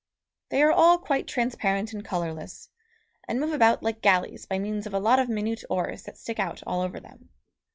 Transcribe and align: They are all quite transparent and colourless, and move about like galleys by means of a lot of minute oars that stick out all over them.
They 0.49 0.63
are 0.63 0.71
all 0.71 0.97
quite 0.97 1.27
transparent 1.27 1.93
and 1.93 2.03
colourless, 2.03 2.69
and 3.27 3.39
move 3.39 3.53
about 3.53 3.83
like 3.83 4.01
galleys 4.01 4.47
by 4.47 4.57
means 4.57 4.87
of 4.87 4.95
a 4.95 4.99
lot 4.99 5.19
of 5.19 5.29
minute 5.29 5.63
oars 5.69 6.01
that 6.05 6.17
stick 6.17 6.39
out 6.39 6.63
all 6.65 6.81
over 6.81 6.99
them. 6.99 7.29